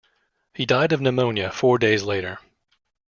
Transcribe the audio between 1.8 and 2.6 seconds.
later.